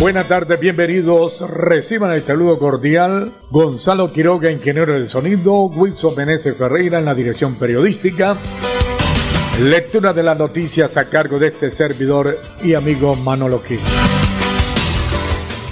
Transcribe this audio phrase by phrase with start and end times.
[0.00, 1.40] Buenas tardes, bienvenidos.
[1.50, 3.32] Reciban el saludo cordial.
[3.50, 5.64] Gonzalo Quiroga, ingeniero del sonido.
[5.64, 8.38] Wilson Meneses Ferreira en la dirección periodística.
[9.60, 13.80] Lectura de las noticias a cargo de este servidor y amigo Manolo Gil.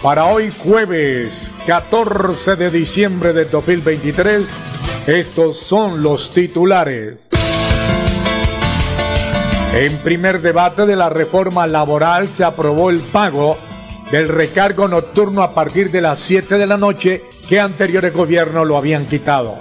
[0.02, 4.44] Para hoy jueves 14 de diciembre de 2023,
[5.06, 7.18] estos son los titulares.
[9.72, 13.56] En primer debate de la reforma laboral se aprobó el pago
[14.10, 18.76] del recargo nocturno a partir de las 7 de la noche que anteriores gobiernos lo
[18.76, 19.58] habían quitado.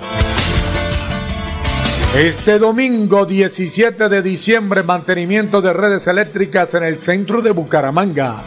[2.15, 8.43] Este domingo 17 de diciembre, mantenimiento de redes eléctricas en el centro de Bucaramanga.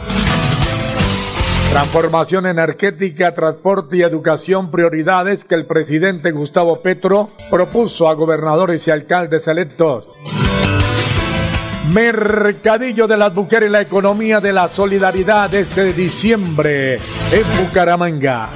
[1.71, 8.91] Transformación energética, transporte y educación, prioridades que el presidente Gustavo Petro propuso a gobernadores y
[8.91, 10.07] alcaldes electos.
[11.93, 18.49] Mercadillo de las Mujeres y la Economía de la Solidaridad este diciembre en Bucaramanga.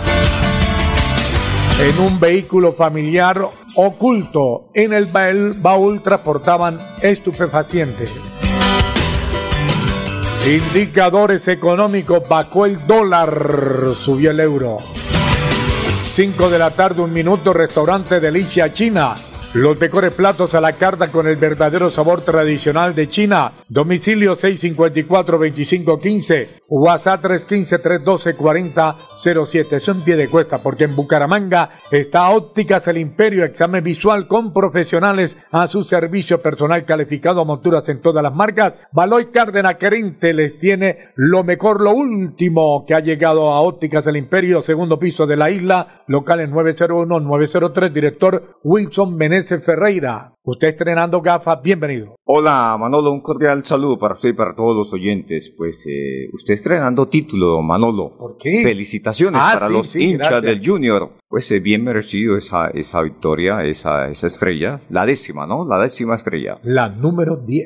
[1.80, 3.42] En un vehículo familiar
[3.76, 5.08] oculto en el
[5.56, 8.12] baúl transportaban estupefacientes.
[10.46, 14.78] Indicadores económicos, bajó el dólar, subió el euro.
[16.04, 19.16] 5 de la tarde, un minuto, restaurante Delicia China
[19.54, 23.52] los mejores platos a la carta con el verdadero sabor tradicional de China.
[23.74, 26.62] Domicilio 654-2515.
[26.70, 29.72] WhatsApp 315-312-4007.
[29.72, 33.44] Eso en pie de cuesta porque en Bucaramanga está Ópticas El Imperio.
[33.44, 38.76] Examen visual con profesionales a su servicio personal calificado a monturas en todas las marcas.
[38.92, 44.18] Baloy Cárdenas Querinte les tiene lo mejor, lo último que ha llegado a Ópticas El
[44.18, 46.04] Imperio, segundo piso de la isla.
[46.06, 47.92] Locales 901-903.
[47.92, 50.33] Director Wilson Menezes Ferreira.
[50.46, 52.18] Usted estrenando gafas, bienvenido.
[52.26, 55.54] Hola Manolo, un cordial saludo para usted y para todos los oyentes.
[55.56, 58.18] Pues eh, usted estrenando título, Manolo.
[58.18, 58.62] ¿Por qué?
[58.62, 60.44] Felicitaciones Ah, para sí, los sí, hinchas gracias.
[60.44, 61.12] del Junior.
[61.30, 64.82] Pues eh, bien merecido esa, esa victoria, esa, esa estrella.
[64.90, 65.66] La décima, ¿no?
[65.66, 66.60] La décima estrella.
[66.64, 67.66] La número 10.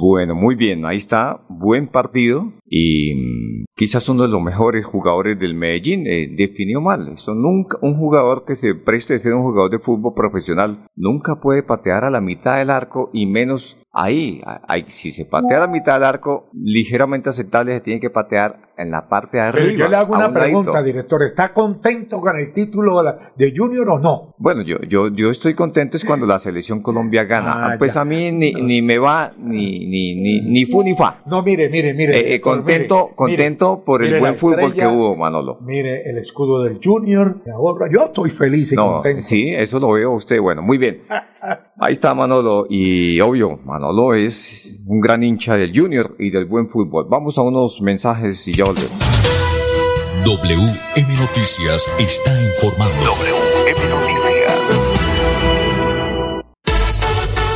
[0.00, 5.36] Bueno, muy bien, ahí está, buen partido y mm, quizás uno de los mejores jugadores
[5.40, 7.14] del Medellín eh, definió mal.
[7.14, 11.40] Eso nunca, un jugador que se preste a ser un jugador de fútbol profesional nunca
[11.40, 14.40] puede patear a la mitad del arco y menos ahí.
[14.66, 18.90] Ahí, si se patea la mitad del arco, ligeramente aceptable se tiene que patear en
[18.90, 19.84] la parte de Pero arriba.
[19.84, 20.60] yo le hago una un ladito.
[20.60, 21.22] pregunta, director.
[21.22, 23.02] ¿Está contento con el título
[23.36, 24.34] de, Junior o no?
[24.38, 27.72] Bueno, yo, yo, yo estoy contento es cuando la selección Colombia gana.
[27.72, 28.00] Ah, pues ya.
[28.00, 31.18] a mí ni, ni me va ni, ni, ni, ni fu ni fa.
[31.26, 32.14] No, mire, mire, mire.
[32.14, 35.58] Eh, eh, director, contento, mire, contento por el buen fútbol estrella, que hubo, Manolo.
[35.60, 37.42] Mire el escudo del Junior.
[37.92, 39.22] Yo estoy feliz y No, contento.
[39.22, 40.40] sí, eso lo veo usted.
[40.40, 41.02] Bueno, muy bien.
[41.78, 42.66] Ahí está Manolo.
[42.68, 43.81] Y obvio, Manolo
[44.14, 47.06] es un gran hincha del Junior y del buen fútbol.
[47.08, 48.92] Vamos a unos mensajes y ya volvemos.
[50.24, 53.61] WM Noticias está informando.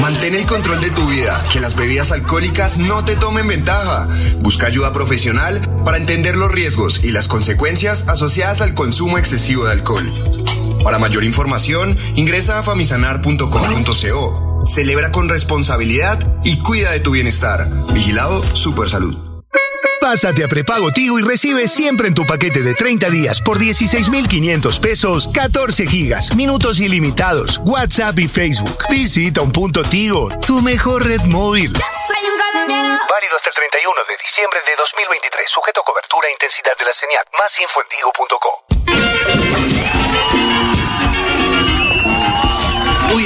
[0.00, 4.08] Mantén el control de tu vida, que las bebidas alcohólicas no te tomen ventaja.
[4.40, 9.72] Busca ayuda profesional para entender los riesgos y las consecuencias asociadas al consumo excesivo de
[9.72, 10.04] alcohol.
[10.84, 14.62] Para mayor información, ingresa a famisanar.com.co.
[14.64, 17.68] Celebra con responsabilidad y cuida de tu bienestar.
[17.92, 19.27] Vigilado Supersalud.
[20.00, 24.78] Pásate a prepago Tigo y recibe siempre en tu paquete de 30 días por 16,500
[24.80, 28.84] pesos 14 gigas, minutos ilimitados, WhatsApp y Facebook.
[28.90, 31.72] Visita un punto Tigo, tu mejor red móvil.
[31.72, 35.50] Válido hasta el 31 de diciembre de 2023.
[35.50, 37.24] Sujeto a cobertura e intensidad de la señal.
[37.38, 38.67] Más info en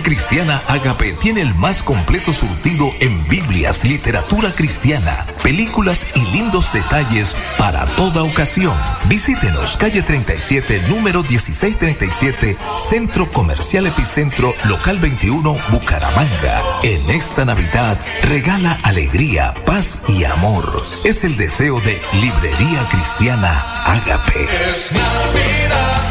[0.00, 7.36] Cristiana Agape tiene el más completo surtido en Biblias, literatura cristiana, películas y lindos detalles
[7.58, 8.74] para toda ocasión.
[9.06, 16.62] Visítenos calle 37, número 1637, Centro Comercial Epicentro, local 21, Bucaramanga.
[16.82, 20.84] En esta Navidad, regala alegría, paz y amor.
[21.04, 24.48] Es el deseo de Librería Cristiana Agape.
[24.70, 26.10] Es Navidad,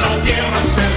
[0.00, 0.93] la tierra se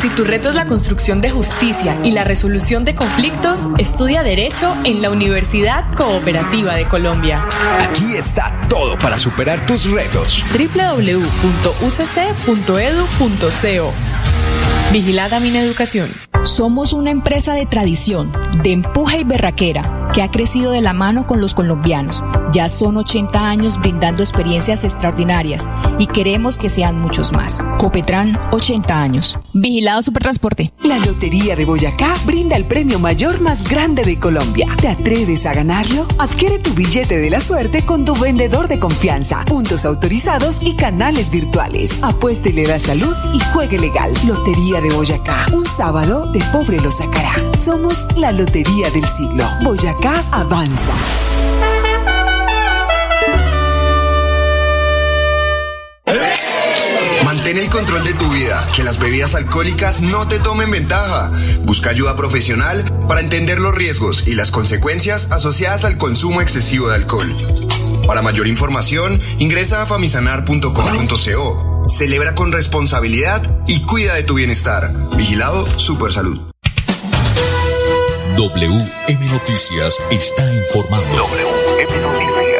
[0.00, 4.74] si tu reto es la construcción de justicia y la resolución de conflictos, estudia Derecho
[4.84, 7.46] en la Universidad Cooperativa de Colombia.
[7.80, 10.42] Aquí está todo para superar tus retos.
[10.52, 11.30] www.ucc.edu.co
[14.90, 16.10] Vigilada mi educación.
[16.44, 18.32] Somos una empresa de tradición,
[18.62, 22.24] de empuje y berraquera, que ha crecido de la mano con los colombianos.
[22.52, 25.68] Ya son 80 años brindando experiencias extraordinarias
[25.98, 27.64] y queremos que sean muchos más.
[27.78, 29.38] Copetran, 80 años.
[29.52, 30.72] Vigilado Supertransporte.
[30.82, 34.66] La Lotería de Boyacá brinda el premio mayor más grande de Colombia.
[34.80, 36.06] ¿Te atreves a ganarlo?
[36.18, 41.30] Adquiere tu billete de la suerte con tu vendedor de confianza, puntos autorizados y canales
[41.30, 41.98] virtuales.
[42.02, 44.12] Apuéstele la salud y juegue legal.
[44.26, 45.46] Lotería de Boyacá.
[45.52, 47.32] Un sábado de pobre lo sacará.
[47.58, 49.44] Somos la Lotería del siglo.
[49.62, 50.92] Boyacá avanza.
[57.24, 61.30] Mantén el control de tu vida, que las bebidas alcohólicas no te tomen ventaja.
[61.62, 66.96] Busca ayuda profesional para entender los riesgos y las consecuencias asociadas al consumo excesivo de
[66.96, 67.30] alcohol.
[68.06, 71.86] Para mayor información, ingresa a famisanar.com.co.
[71.88, 74.90] Celebra con responsabilidad y cuida de tu bienestar.
[75.16, 76.49] Vigilado Supersalud.
[78.40, 81.06] WM Noticias está informando.
[81.12, 82.50] WM Noticias.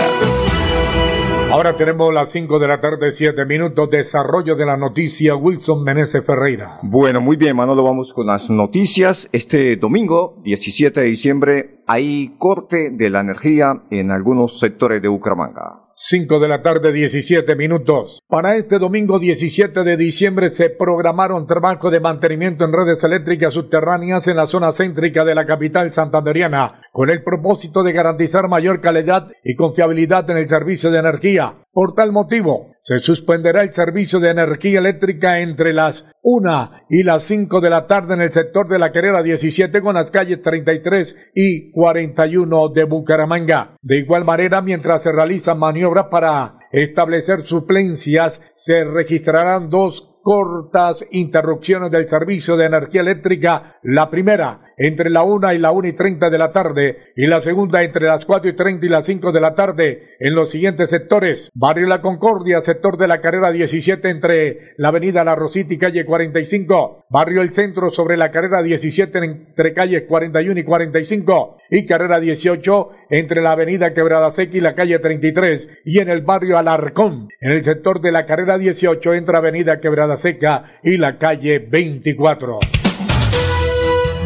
[1.51, 3.89] Ahora tenemos las 5 de la tarde, 7 minutos.
[3.89, 6.81] Desarrollo de la noticia, Wilson Meneses Ferreira.
[6.83, 9.31] Bueno, muy bien, Manolo, vamos con las noticias.
[9.33, 15.80] Este domingo, 17 de diciembre, hay corte de la energía en algunos sectores de Bucaramanga.
[16.03, 18.23] 5 de la tarde, 17 minutos.
[18.27, 24.27] Para este domingo 17 de diciembre se programaron trabajos de mantenimiento en redes eléctricas subterráneas
[24.27, 29.29] en la zona céntrica de la capital santanderiana, con el propósito de garantizar mayor calidad
[29.45, 31.57] y confiabilidad en el servicio de energía.
[31.73, 37.23] Por tal motivo, se suspenderá el servicio de energía eléctrica entre las 1 y las
[37.23, 41.31] 5 de la tarde en el sector de la carrera 17 con las calles 33
[41.33, 43.77] y 41 de Bucaramanga.
[43.83, 51.91] De igual manera, mientras se realizan maniobras para establecer suplencias, se registrarán dos cortas interrupciones
[51.91, 53.79] del servicio de energía eléctrica.
[53.83, 57.43] La primera entre la 1 y la 1 y 30 de la tarde y la
[57.43, 60.89] segunda entre las 4 y 30 y las 5 de la tarde en los siguientes
[60.89, 61.51] sectores.
[61.55, 66.07] Barrio La Concordia, sector de la carrera 17 entre la avenida La Rosita y calle
[66.07, 67.05] 45.
[67.11, 72.89] Barrio El Centro sobre la carrera 17 entre calles 41 y 45 y carrera 18
[73.11, 77.53] entre la avenida Quebrada Seca y la calle 33 y en el barrio Alarcón en
[77.53, 82.80] el sector de la carrera 18 entre avenida Quebrada Seca y la calle 24.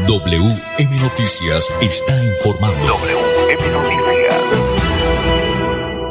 [0.06, 2.76] WM Noticias está informando.
[2.86, 4.04] WM Noticias.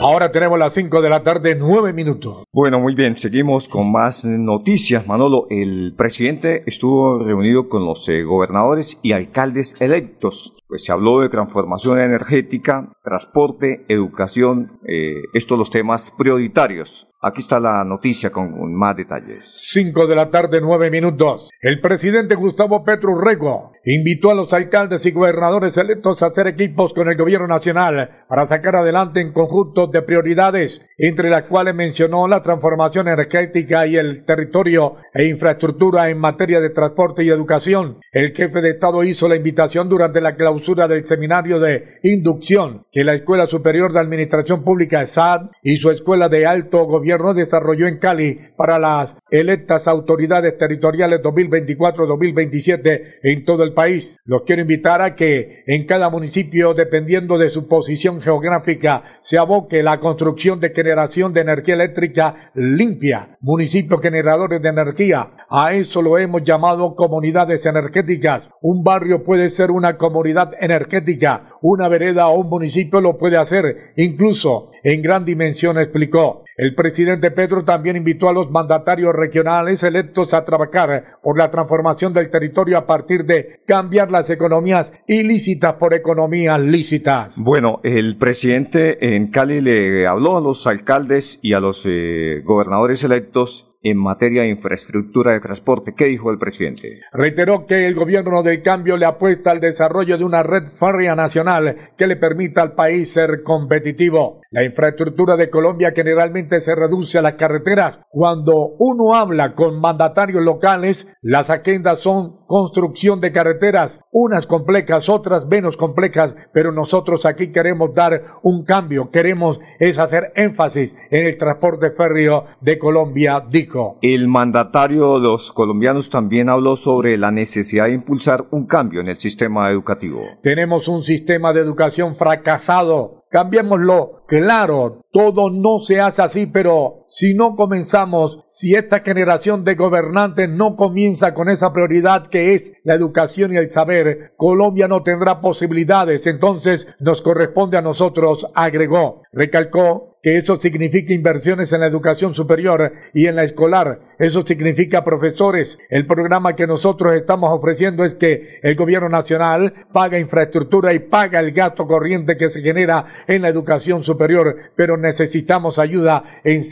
[0.02, 2.44] Ahora tenemos las 5 de la tarde, 9 minutos.
[2.52, 5.06] Bueno, muy bien, seguimos con más noticias.
[5.06, 10.54] Manolo, el presidente estuvo reunido con los eh, gobernadores y alcaldes electos.
[10.68, 17.08] Pues se habló de transformación energética, transporte, educación, eh, estos los temas prioritarios.
[17.26, 19.50] Aquí está la noticia con más detalles.
[19.54, 21.50] 5 de la tarde, 9 minutos.
[21.62, 26.94] El presidente Gustavo Petro Rego invitó a los alcaldes y gobernadores electos a hacer equipos
[26.94, 32.28] con el gobierno nacional para sacar adelante en conjunto de prioridades entre las cuales mencionó
[32.28, 38.00] la transformación energética y el territorio e infraestructura en materia de transporte y educación.
[38.12, 43.04] El jefe de Estado hizo la invitación durante la clausura del seminario de inducción que
[43.04, 48.00] la Escuela Superior de Administración Pública SAD y su Escuela de Alto Gobierno desarrolló en
[48.00, 54.18] Cali para las electas autoridades territoriales 2024-2027 en todo el país.
[54.26, 59.84] Los quiero invitar a que en cada municipio, dependiendo de su posición geográfica, se aboque
[59.84, 65.32] la construcción de generación de energía eléctrica limpia, municipios generadores de energía.
[65.50, 68.48] A eso lo hemos llamado comunidades energéticas.
[68.62, 73.94] Un barrio puede ser una comunidad energética, una vereda o un municipio lo puede hacer,
[73.96, 76.44] incluso en gran dimensión, explicó.
[76.58, 82.14] El presidente Pedro también invitó a los mandatarios regionales electos a trabajar por la transformación
[82.14, 87.34] del territorio a partir de cambiar las economías ilícitas por economías lícitas.
[87.38, 93.04] Bueno, el presidente en Cali le habló a los alcaldes y a los eh, gobernadores
[93.04, 95.94] electos en materia de infraestructura de transporte.
[95.96, 97.02] ¿Qué dijo el presidente?
[97.12, 101.92] Reiteró que el gobierno del cambio le apuesta al desarrollo de una red férrea nacional
[101.98, 104.42] que le permita al país ser competitivo.
[104.52, 108.00] La infraestructura de Colombia generalmente se reduce a las carreteras.
[108.10, 115.48] Cuando uno habla con mandatarios locales, las agendas son construcción de carreteras, unas complejas, otras
[115.48, 121.38] menos complejas, pero nosotros aquí queremos dar un cambio, queremos es hacer énfasis en el
[121.38, 123.73] transporte férreo de Colombia, dijo.
[124.02, 129.10] El mandatario de los colombianos también habló sobre la necesidad de impulsar un cambio en
[129.10, 130.22] el sistema educativo.
[130.42, 133.24] Tenemos un sistema de educación fracasado.
[133.30, 134.24] Cambiémoslo.
[134.28, 140.50] Claro, todo no se hace así, pero si no comenzamos, si esta generación de gobernantes
[140.50, 145.40] no comienza con esa prioridad que es la educación y el saber, Colombia no tendrá
[145.40, 146.26] posibilidades.
[146.26, 149.22] Entonces nos corresponde a nosotros, agregó.
[149.32, 154.00] Recalcó que eso significa inversiones en la educación superior y en la escolar.
[154.18, 155.78] Eso significa profesores.
[155.90, 161.42] El programa que nosotros estamos ofreciendo es que el gobierno nacional paga infraestructura y paga
[161.42, 166.64] el gasto corriente que se genera en la educación superior, pero necesitamos ayuda en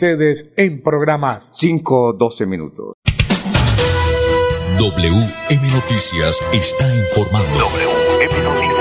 [0.58, 1.46] en programas.
[1.52, 2.94] 5, 12 minutos.
[4.80, 7.60] WM Noticias está informando.
[7.60, 8.72] WM Noticias.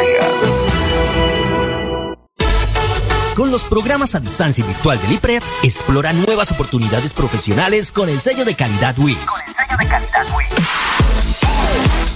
[3.36, 8.20] Con los programas a distancia y virtual del IPRED, explora nuevas oportunidades profesionales con el
[8.20, 9.16] sello de calidad WIS.
[9.16, 10.26] Con el sello de calidad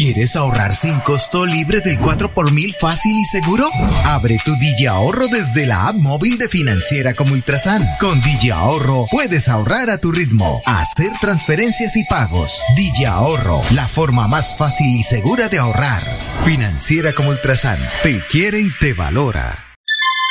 [0.00, 3.68] ¿Quieres ahorrar sin costo libre del 4 por mil fácil y seguro?
[4.02, 7.86] Abre tu Digi Ahorro desde la app móvil de Financiera como Ultrasan.
[8.00, 12.62] Con Digi Ahorro puedes ahorrar a tu ritmo, hacer transferencias y pagos.
[12.76, 16.02] Digi Ahorro, la forma más fácil y segura de ahorrar.
[16.44, 19.66] Financiera como Ultrasan, te quiere y te valora.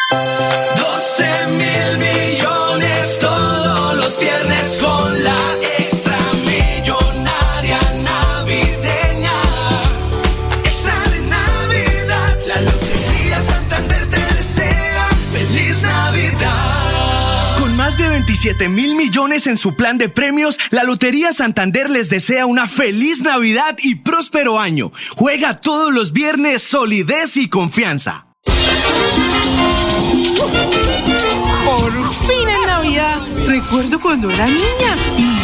[0.09, 3.19] 12 mil millones
[18.67, 23.77] mil millones en su plan de premios, la Lotería Santander les desea una feliz Navidad
[23.83, 24.91] y próspero año.
[25.15, 28.25] Juega todos los viernes solidez y confianza.
[31.65, 33.17] Por fin en Navidad.
[33.47, 34.97] Recuerdo cuando era niña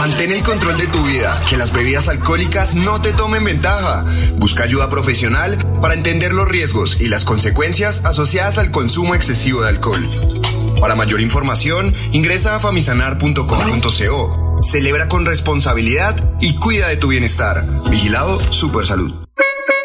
[0.00, 4.02] Mantén el control de tu vida, que las bebidas alcohólicas no te tomen ventaja.
[4.36, 9.68] Busca ayuda profesional para entender los riesgos y las consecuencias asociadas al consumo excesivo de
[9.68, 10.00] alcohol.
[10.80, 14.60] Para mayor información, ingresa a famisanar.com.co.
[14.62, 17.62] Celebra con responsabilidad y cuida de tu bienestar.
[17.90, 19.29] Vigilado Supersalud.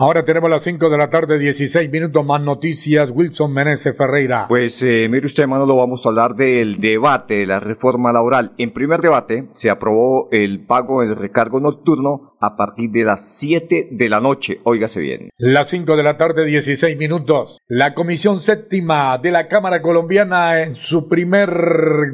[0.00, 3.10] Ahora tenemos las 5 de la tarde, 16 minutos más noticias.
[3.10, 4.46] Wilson Meneses Ferreira.
[4.46, 8.52] Pues eh, mire usted, Manolo, vamos a hablar del debate de la reforma laboral.
[8.58, 13.88] En primer debate se aprobó el pago del recargo nocturno a partir de las 7
[13.90, 14.60] de la noche.
[14.62, 15.30] Óigase bien.
[15.36, 17.58] Las 5 de la tarde, 16 minutos.
[17.66, 21.50] La Comisión Séptima de la Cámara Colombiana en su primer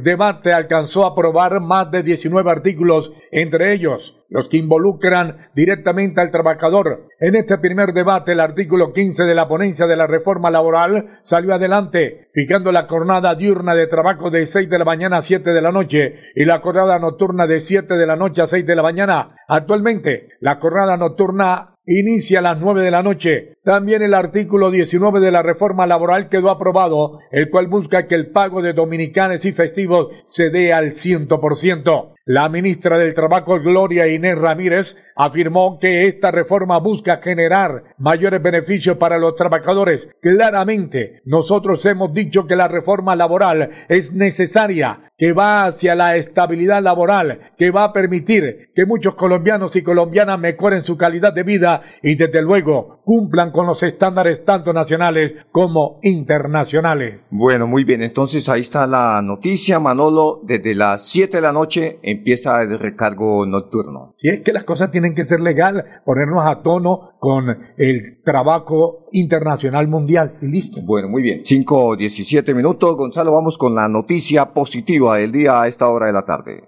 [0.03, 6.33] debate alcanzó a aprobar más de 19 artículos, entre ellos los que involucran directamente al
[6.33, 7.07] trabajador.
[7.21, 11.55] En este primer debate, el artículo 15 de la ponencia de la reforma laboral salió
[11.55, 15.63] adelante, fijando la jornada diurna de trabajo de 6 de la mañana a 7 de
[15.63, 18.83] la noche y la jornada nocturna de 7 de la noche a 6 de la
[18.83, 19.37] mañana.
[19.47, 23.55] Actualmente, la jornada nocturna inicia a las 9 de la noche.
[23.63, 28.31] También el artículo 19 de la reforma laboral quedó aprobado, el cual busca que el
[28.31, 32.15] pago de dominicanes y festivos se dé al 100%.
[32.27, 38.97] La ministra del Trabajo, Gloria Inés Ramírez, afirmó que esta reforma busca generar mayores beneficios
[38.97, 40.09] para los trabajadores.
[40.23, 46.83] Claramente, nosotros hemos dicho que la reforma laboral es necesaria, que va hacia la estabilidad
[46.83, 51.74] laboral, que va a permitir que muchos colombianos y colombianas mejoren su calidad de vida
[52.03, 57.21] y desde luego cumplan con los estándares tanto nacionales como internacionales.
[57.31, 61.99] Bueno, muy bien, entonces ahí está la noticia, Manolo, desde las 7 de la noche
[62.03, 64.15] empieza el recargo nocturno.
[64.17, 67.45] Si es que las cosas tienen que ser legal, ponernos a tono con
[67.77, 70.81] el trabajo internacional mundial y listo.
[70.83, 71.41] Bueno, muy bien.
[71.45, 76.13] 5 17 minutos, Gonzalo, vamos con la noticia positiva del día a esta hora de
[76.13, 76.65] la tarde.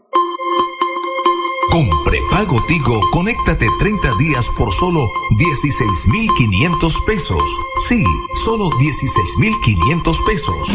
[1.76, 7.42] Con prepago Tigo, conéctate 30 días por solo 16,500 pesos.
[7.86, 8.02] Sí,
[8.34, 10.74] solo 16,500 pesos.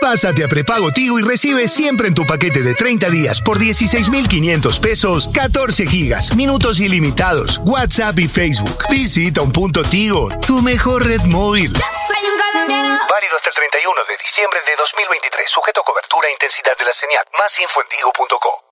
[0.00, 4.80] Pásate a prepago Tigo y recibe siempre en tu paquete de 30 días por 16,500
[4.80, 8.84] pesos 14 gigas, minutos ilimitados, WhatsApp y Facebook.
[8.90, 11.72] Visita un punto Tigo, tu mejor red móvil.
[11.72, 12.98] Soy un colombiano.
[13.08, 15.48] Válido hasta el 31 de diciembre de 2023.
[15.48, 17.24] Sujeto a cobertura e intensidad de la señal.
[17.38, 18.71] Más info en tigo.co.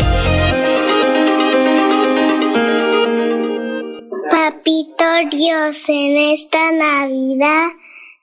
[5.29, 7.67] Dios, en esta Navidad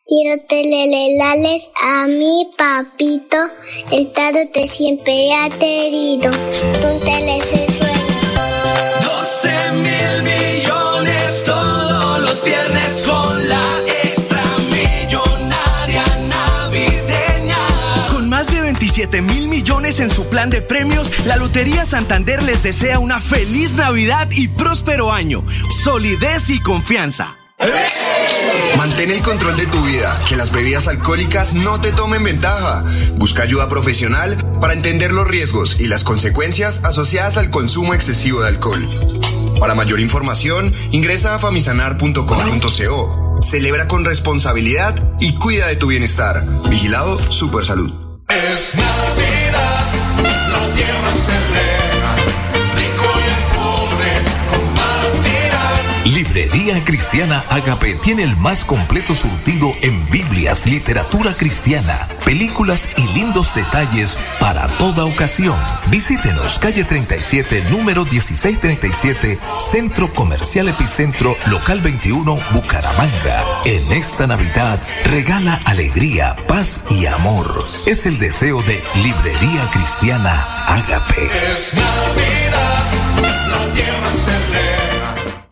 [0.04, 3.37] quiero telelelales a mi papito.
[3.92, 4.12] El
[4.52, 6.32] te siempre ha querido.
[6.32, 7.20] Tú te
[7.70, 7.92] sueño.
[9.00, 13.77] 12 mil millones todos los viernes con la
[18.98, 23.76] 7 mil millones en su plan de premios, la Lotería Santander les desea una feliz
[23.76, 25.44] Navidad y próspero año.
[25.84, 27.37] Solidez y confianza.
[28.76, 32.82] Mantén el control de tu vida, que las bebidas alcohólicas no te tomen ventaja.
[33.14, 38.48] Busca ayuda profesional para entender los riesgos y las consecuencias asociadas al consumo excesivo de
[38.48, 38.84] alcohol.
[39.61, 43.38] Para mayor información, ingresa a famisanar.com.co.
[43.42, 46.44] Celebra con responsabilidad y cuida de tu bienestar.
[46.68, 48.07] Vigilado Supersalud.
[48.28, 49.86] Es Navidad,
[50.52, 51.32] la tierra se
[56.38, 63.53] Librería Cristiana Agape tiene el más completo surtido en Biblias, literatura cristiana, películas y lindos
[63.57, 65.59] detalles para toda ocasión.
[65.88, 73.44] Visítenos calle 37, número 1637, Centro Comercial Epicentro, local 21, Bucaramanga.
[73.64, 77.66] En esta Navidad, regala alegría, paz y amor.
[77.85, 81.31] Es el deseo de Librería Cristiana Agape.
[81.53, 82.92] Es Navidad,
[83.51, 84.38] la tierra se.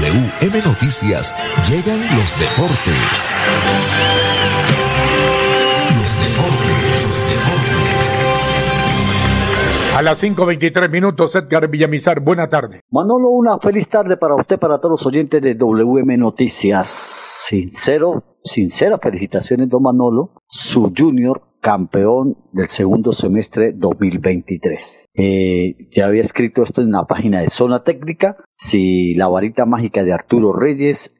[0.00, 1.36] WM Noticias
[1.68, 3.36] llegan los deportes.
[5.94, 8.08] Los deportes, los deportes.
[9.94, 12.80] A las 5.23 minutos, Edgar Villamizar, buena tarde.
[12.90, 16.88] Manolo, una feliz tarde para usted, para todos los oyentes de WM Noticias.
[16.88, 25.10] Sincero, sinceras felicitaciones, don Manolo, su junior campeón del segundo semestre 2023.
[25.14, 28.36] Eh, ya había escrito esto en la página de Zona Técnica.
[28.52, 31.14] Si la varita mágica de Arturo Reyes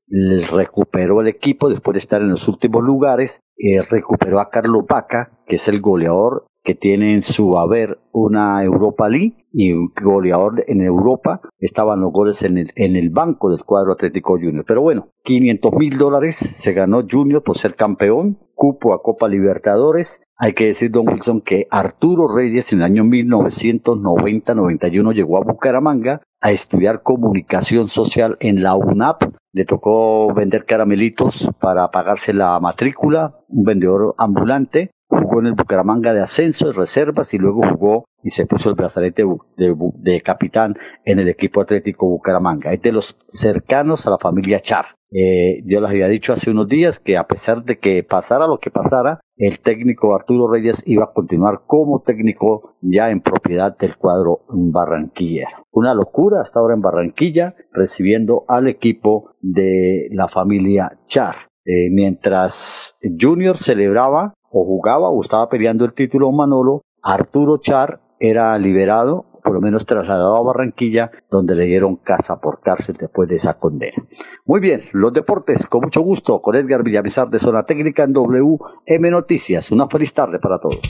[0.51, 5.41] recuperó el equipo después de estar en los últimos lugares, eh, recuperó a Carlos Vaca,
[5.47, 10.63] que es el goleador que tiene en su haber una Europa League y un goleador
[10.69, 11.41] en Europa.
[11.59, 14.65] Estaban los goles en el, en el banco del cuadro Atlético Junior.
[14.65, 20.23] Pero bueno, 500 mil dólares se ganó Junior por ser campeón, cupo a Copa Libertadores.
[20.37, 26.23] Hay que decir, don Wilson, que Arturo Reyes en el año 1990-91 llegó a Bucaramanga
[26.41, 29.25] a estudiar comunicación social en la UNAP.
[29.53, 34.93] Le tocó vender caramelitos para pagarse la matrícula, un vendedor ambulante.
[35.11, 38.77] Jugó en el Bucaramanga de ascenso, de reservas y luego jugó y se puso el
[38.77, 39.25] brazalete
[39.57, 42.73] de capitán en el equipo atlético Bucaramanga.
[42.73, 44.87] Es de los cercanos a la familia Char.
[45.13, 48.59] Eh, yo les había dicho hace unos días que a pesar de que pasara lo
[48.59, 53.97] que pasara, el técnico Arturo Reyes iba a continuar como técnico ya en propiedad del
[53.97, 55.49] cuadro Barranquilla.
[55.73, 61.35] Una locura hasta ahora en Barranquilla, recibiendo al equipo de la familia Char.
[61.65, 68.57] Eh, mientras Junior celebraba o jugaba o estaba peleando el título Manolo, Arturo Char era
[68.59, 73.37] liberado, por lo menos trasladado a Barranquilla, donde le dieron casa por cárcel después de
[73.37, 74.05] esa condena.
[74.45, 79.11] Muy bien, los deportes, con mucho gusto, con Edgar Villamizar de Zona Técnica en WM
[79.11, 79.71] Noticias.
[79.71, 80.81] Una feliz tarde para todos.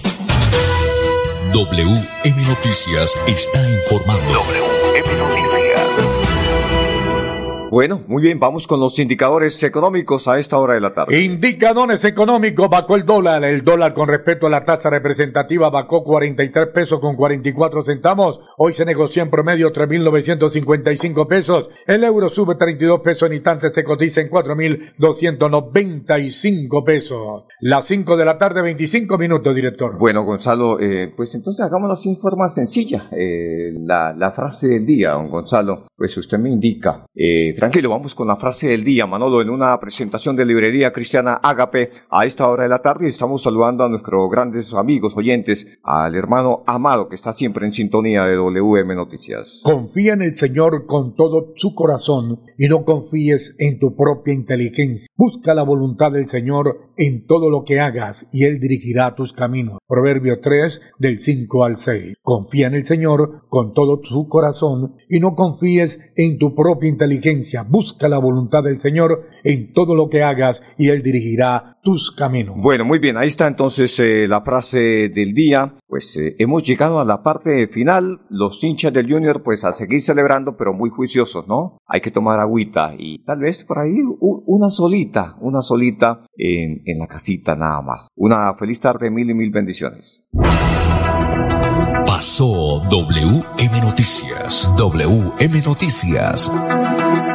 [1.53, 4.33] WM Noticias está informando.
[4.33, 5.60] WM Noticias.
[7.71, 11.23] Bueno, muy bien, vamos con los indicadores económicos a esta hora de la tarde.
[11.23, 13.45] Indicadores económicos, bajó el dólar.
[13.45, 18.41] El dólar con respecto a la tasa representativa bajó 43 pesos con 44 centavos.
[18.59, 21.69] Hoy se negoció en promedio 3.955 pesos.
[21.87, 27.45] El euro sube 32 pesos en instantes, se cotiza en 4.295 pesos.
[27.61, 29.97] Las 5 de la tarde, 25 minutos, director.
[29.97, 33.09] Bueno, Gonzalo, eh, pues entonces hagámoslo sin forma sencilla.
[33.13, 37.07] Eh, la, la, frase del día, don Gonzalo, pues usted me indica.
[37.15, 41.35] Eh, tranquilo, vamos con la frase del día, Manolo, en una presentación de librería cristiana
[41.35, 43.07] Ágape a esta hora de la tarde.
[43.07, 48.25] Estamos saludando a nuestros grandes amigos oyentes, al hermano amado que está siempre en sintonía
[48.25, 49.61] de WM Noticias.
[49.63, 55.07] Confía en el Señor con todo su corazón y no confíes en tu propia inteligencia.
[55.15, 59.79] Busca la voluntad del Señor en todo lo que hagas y Él dirigirá tus caminos.
[59.89, 62.19] Proverbio 3 del 5 al 6.
[62.21, 67.63] Confía en el Señor con todo su corazón y no confíes en tu propia inteligencia.
[67.63, 72.57] Busca la voluntad del Señor en todo lo que hagas y Él dirigirá tus caminos.
[72.59, 75.75] Bueno, muy bien, ahí está entonces eh, la frase del día.
[75.87, 78.21] Pues eh, hemos llegado a la parte final.
[78.29, 81.79] Los hinchas del Junior, pues a seguir celebrando, pero muy juiciosos, ¿no?
[81.87, 86.99] Hay que tomar agüita y tal vez por ahí una solita, una solita en, en
[86.99, 88.09] la casita nada más.
[88.17, 90.29] Una feliz tarde, mil y mil bendiciones.
[92.07, 94.73] Pasó WM Noticias.
[94.77, 96.51] WM Noticias.